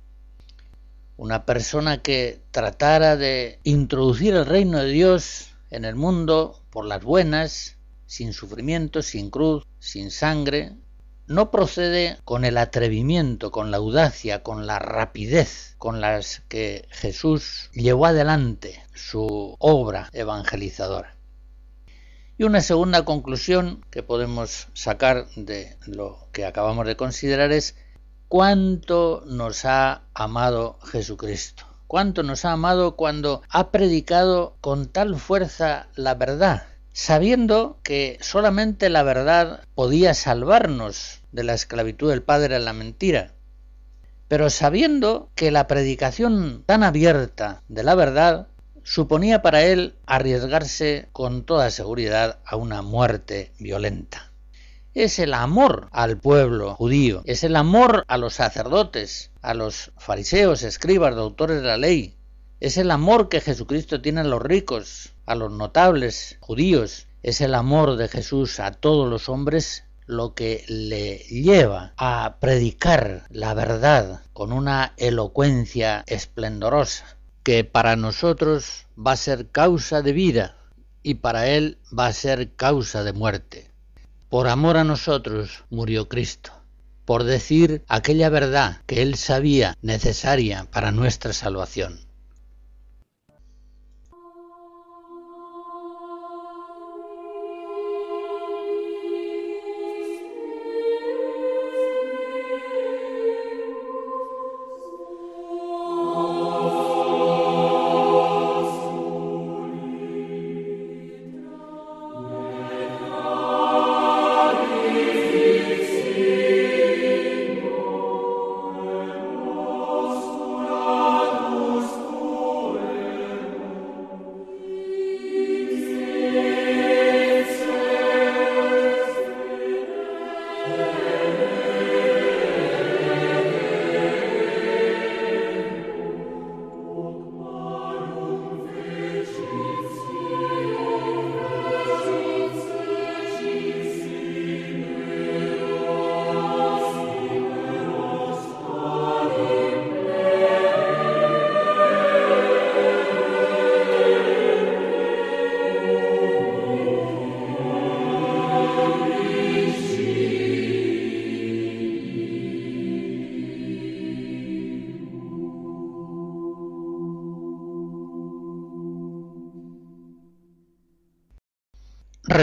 [1.19, 7.05] Una persona que tratara de introducir el reino de Dios en el mundo por las
[7.05, 7.77] buenas,
[8.07, 10.73] sin sufrimiento, sin cruz, sin sangre,
[11.27, 17.69] no procede con el atrevimiento, con la audacia, con la rapidez con las que Jesús
[17.75, 21.15] llevó adelante su obra evangelizadora.
[22.39, 27.77] Y una segunda conclusión que podemos sacar de lo que acabamos de considerar es
[28.29, 35.89] cuánto nos ha amado Jesucristo, cuánto nos ha amado cuando ha predicado con tal fuerza
[35.97, 36.65] la verdad,
[36.95, 43.33] sabiendo que solamente la verdad podía salvarnos de la esclavitud del Padre a la mentira,
[44.29, 48.47] pero sabiendo que la predicación tan abierta de la verdad
[48.85, 54.31] suponía para él arriesgarse con toda seguridad a una muerte violenta.
[54.95, 60.63] Es el amor al pueblo judío, es el amor a los sacerdotes, a los fariseos,
[60.63, 62.15] escribas, doctores de la ley,
[62.61, 67.55] es el amor que Jesucristo tiene a los ricos, a los notables judíos, es el
[67.55, 74.23] amor de Jesús a todos los hombres lo que le lleva a predicar la verdad
[74.33, 80.57] con una elocuencia esplendorosa, que para nosotros va a ser causa de vida
[81.03, 83.71] y para él va a ser causa de muerte.
[84.29, 86.53] Por amor a nosotros murió Cristo,
[87.05, 92.04] por decir aquella verdad que él sabía necesaria para nuestra salvación.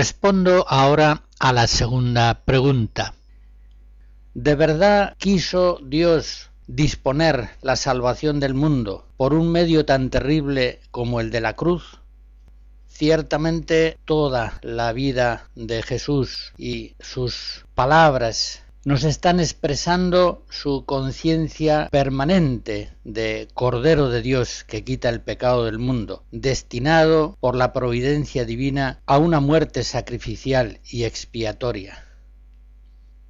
[0.01, 3.13] Respondo ahora a la segunda pregunta.
[4.33, 11.19] ¿De verdad quiso Dios disponer la salvación del mundo por un medio tan terrible como
[11.19, 11.99] el de la cruz?
[12.87, 22.93] Ciertamente toda la vida de Jesús y sus palabras nos están expresando su conciencia permanente
[23.03, 29.01] de Cordero de Dios que quita el pecado del mundo, destinado por la providencia divina
[29.05, 32.05] a una muerte sacrificial y expiatoria.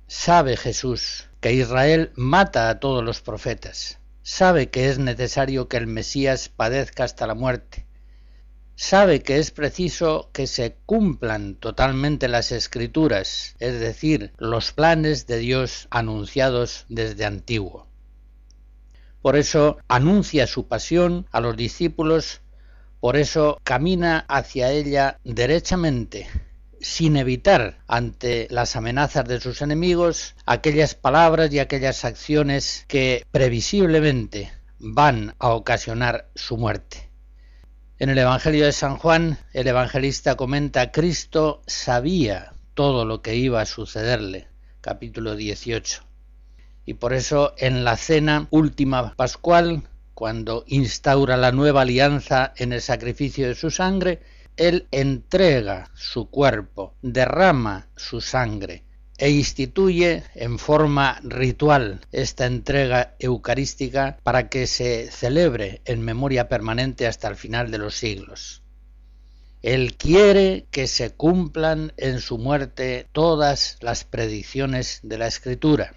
[0.08, 5.88] Sabe Jesús que Israel mata a todos los profetas, sabe que es necesario que el
[5.88, 7.86] Mesías padezca hasta la muerte,
[8.82, 15.38] sabe que es preciso que se cumplan totalmente las escrituras, es decir, los planes de
[15.38, 17.88] Dios anunciados desde antiguo.
[19.22, 22.42] Por eso anuncia su pasión a los discípulos,
[23.00, 26.28] por eso camina hacia ella derechamente,
[26.80, 34.52] sin evitar ante las amenazas de sus enemigos aquellas palabras y aquellas acciones que previsiblemente
[34.80, 37.11] van a ocasionar su muerte.
[38.02, 43.62] En el Evangelio de San Juan, el evangelista comenta, Cristo sabía todo lo que iba
[43.62, 44.48] a sucederle,
[44.82, 46.02] capítulo 18.
[46.88, 49.84] Y por eso en la cena última pascual,
[50.16, 54.24] cuando instaura la nueva alianza en el sacrificio de su sangre,
[54.58, 58.84] Él entrega su cuerpo, derrama su sangre
[59.22, 67.06] e instituye en forma ritual esta entrega eucarística para que se celebre en memoria permanente
[67.06, 68.64] hasta el final de los siglos.
[69.62, 75.94] Él quiere que se cumplan en su muerte todas las predicciones de la Escritura.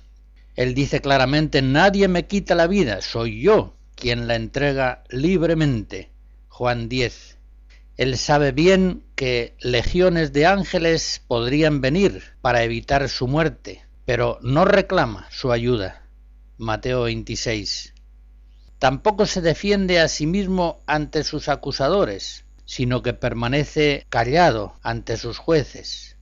[0.55, 6.11] Él dice claramente, nadie me quita la vida, soy yo quien la entrega libremente.
[6.49, 7.34] Juan 10.
[7.97, 14.65] Él sabe bien que legiones de ángeles podrían venir para evitar su muerte, pero no
[14.65, 16.03] reclama su ayuda.
[16.59, 17.95] Mateo 26.
[18.81, 25.39] Tampoco se defiende a sí mismo ante sus acusadores, sino que permanece callado ante sus
[25.39, 26.17] jueces.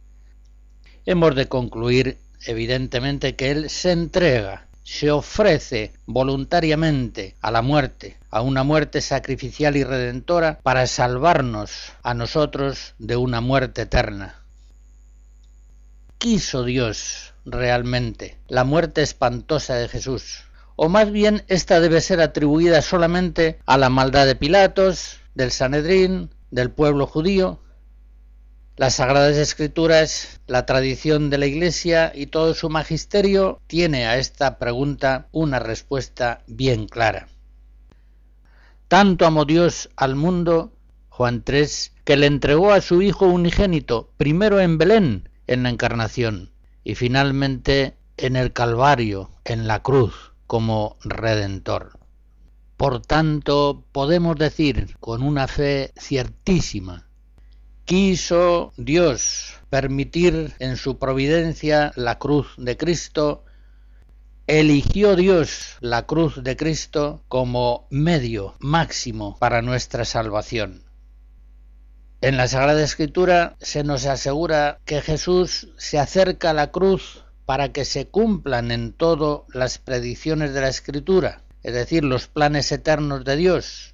[1.06, 8.42] Hemos de concluir evidentemente que Él se entrega, se ofrece voluntariamente a la muerte, a
[8.42, 14.36] una muerte sacrificial y redentora para salvarnos a nosotros de una muerte eterna.
[16.18, 20.44] ¿Quiso Dios realmente la muerte espantosa de Jesús?
[20.76, 26.30] O más bien esta debe ser atribuida solamente a la maldad de Pilatos, del Sanedrín,
[26.50, 27.60] del pueblo judío,
[28.76, 34.58] las Sagradas Escrituras, la tradición de la Iglesia y todo su magisterio tiene a esta
[34.58, 37.28] pregunta una respuesta bien clara.
[38.88, 40.72] Tanto amó Dios al mundo,
[41.10, 46.50] Juan 3, que le entregó a su Hijo unigénito, primero en Belén, en la Encarnación,
[46.82, 51.98] y finalmente en el Calvario, en la cruz, como Redentor.
[52.78, 57.06] Por tanto, podemos decir con una fe ciertísima
[57.84, 63.44] quiso Dios permitir en su providencia la cruz de Cristo,
[64.46, 70.82] eligió Dios la cruz de Cristo como medio máximo para nuestra salvación.
[72.20, 77.72] En la Sagrada Escritura se nos asegura que Jesús se acerca a la cruz para
[77.72, 83.24] que se cumplan en todo las predicciones de la Escritura, es decir, los planes eternos
[83.24, 83.91] de Dios,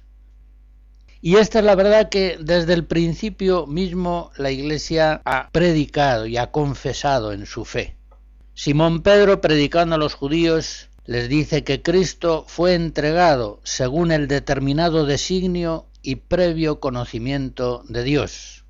[1.21, 6.37] y esta es la verdad que desde el principio mismo la Iglesia ha predicado y
[6.37, 7.95] ha confesado en su fe.
[8.53, 15.05] Simón Pedro, predicando a los judíos, les dice que Cristo fue entregado según el determinado
[15.05, 18.65] designio y previo conocimiento de Dios.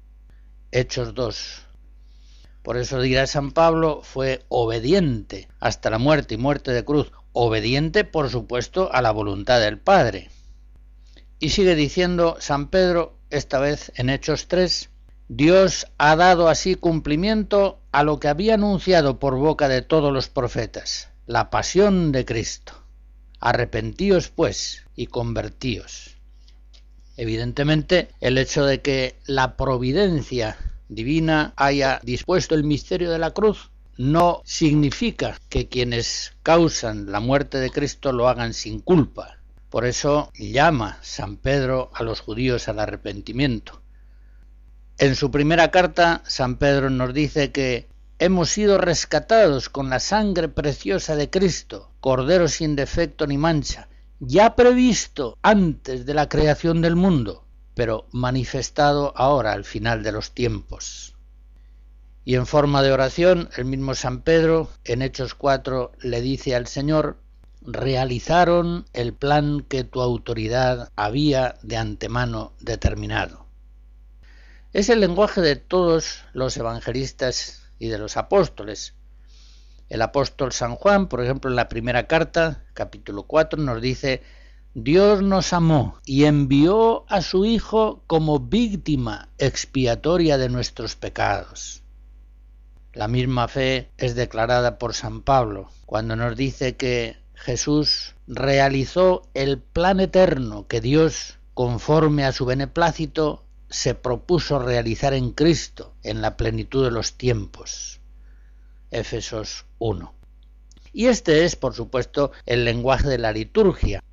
[0.72, 1.62] Hechos 2.
[2.64, 8.04] Por eso dirá San Pablo, fue obediente hasta la muerte y muerte de cruz, obediente
[8.04, 10.30] por supuesto a la voluntad del Padre.
[11.40, 14.90] Y sigue diciendo San Pedro, esta vez en Hechos 3,
[15.30, 20.28] Dios ha dado así cumplimiento a lo que había anunciado por boca de todos los
[20.28, 22.74] profetas, la pasión de Cristo.
[23.40, 26.18] Arrepentíos pues y convertíos.
[27.16, 30.58] Evidentemente, el hecho de que la providencia
[30.90, 37.60] divina haya dispuesto el misterio de la cruz no significa que quienes causan la muerte
[37.60, 39.39] de Cristo lo hagan sin culpa,
[39.70, 43.82] por eso llama San Pedro a los judíos al arrepentimiento.
[44.98, 50.50] En su primera carta, San Pedro nos dice que hemos sido rescatados con la sangre
[50.50, 53.88] preciosa de Cristo, Cordero sin defecto ni mancha,
[54.20, 57.46] ya previsto antes de la creación del mundo,
[57.76, 61.16] pero manifestado ahora al final de los tiempos.
[62.26, 66.68] Y en forma de oración, el mismo San Pedro, en Hechos 4, le dice al
[66.68, 67.18] Señor,
[67.62, 73.46] realizaron el plan que tu autoridad había de antemano determinado.
[74.72, 78.94] Es el lenguaje de todos los evangelistas y de los apóstoles.
[79.90, 84.22] El apóstol San Juan, por ejemplo, en la primera carta, capítulo 4, nos dice,
[84.76, 91.82] Dios nos amó y envió a su Hijo como víctima expiatoria de nuestros pecados.
[92.94, 99.60] La misma fe es declarada por San Pablo, cuando nos dice que Jesús realizó el
[99.60, 106.36] plan eterno que Dios, conforme a su beneplácito, se propuso realizar en Cristo en la
[106.36, 108.02] plenitud de los tiempos.
[108.92, 110.14] Éfesos 1.
[110.92, 114.04] Y este es, por supuesto, el lenguaje de la liturgia.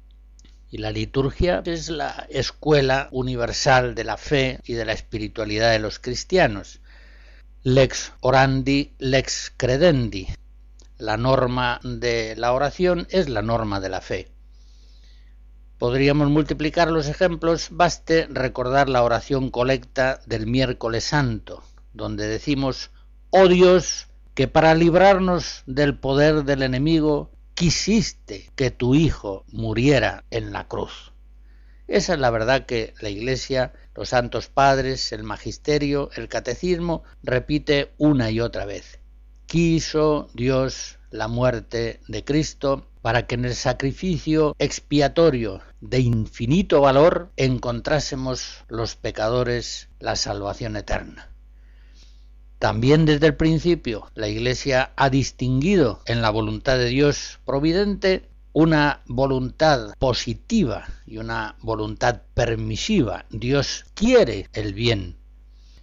[0.71, 5.81] Y la liturgia es la escuela universal de la fe y de la espiritualidad de
[5.81, 6.81] los cristianos.
[7.65, 10.29] Lex orandi, lex credendi,
[10.99, 14.29] la norma de la oración es la norma de la fe.
[15.79, 22.91] Podríamos multiplicar los ejemplos, baste recordar la oración colecta del miércoles santo, donde decimos,
[23.31, 30.53] oh Dios, que para librarnos del poder del enemigo quisiste que tu Hijo muriera en
[30.53, 31.13] la cruz.
[31.89, 37.93] Esa es la verdad que la Iglesia, los santos padres, el magisterio, el catecismo repite
[37.99, 38.99] una y otra vez.
[39.47, 47.31] Quiso Dios la muerte de Cristo para que en el sacrificio expiatorio de infinito valor
[47.37, 51.31] encontrásemos los pecadores la salvación eterna.
[52.59, 59.03] También desde el principio la Iglesia ha distinguido en la voluntad de Dios providente una
[59.07, 63.27] voluntad positiva y una voluntad permisiva.
[63.31, 65.19] Dios quiere el bien.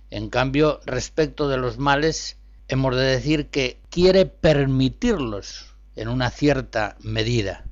[0.09, 2.37] En cambio, respecto de los males,
[2.67, 7.65] hemos de decir que quiere permitirlos en una cierta medida.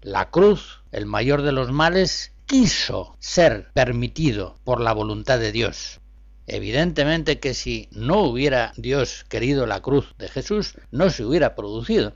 [0.00, 6.00] La cruz, el mayor de los males, quiso ser permitido por la voluntad de Dios.
[6.46, 12.14] Evidentemente que si no hubiera Dios querido la cruz de Jesús, no se hubiera producido.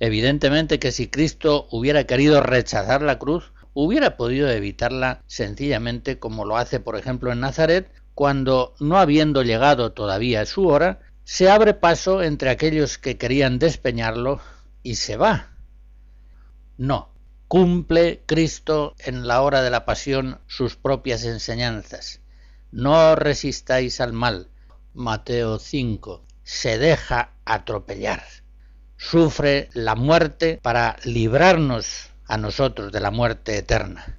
[0.00, 6.56] Evidentemente que si Cristo hubiera querido rechazar la cruz, hubiera podido evitarla sencillamente como lo
[6.56, 12.22] hace por ejemplo en Nazaret, cuando, no habiendo llegado todavía su hora, se abre paso
[12.22, 14.40] entre aquellos que querían despeñarlo
[14.82, 15.50] y se va.
[16.76, 17.10] No,
[17.48, 22.20] cumple Cristo en la hora de la pasión sus propias enseñanzas.
[22.70, 24.48] No resistáis al mal.
[24.92, 26.24] Mateo 5.
[26.42, 28.22] Se deja atropellar
[29.04, 34.18] sufre la muerte para librarnos a nosotros de la muerte eterna.